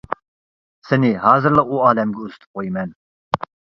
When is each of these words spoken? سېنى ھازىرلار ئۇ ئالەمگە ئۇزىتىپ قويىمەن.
سېنى 0.87 1.11
ھازىرلار 1.25 1.69
ئۇ 1.75 1.83
ئالەمگە 1.91 2.25
ئۇزىتىپ 2.25 2.61
قويىمەن. 2.61 2.97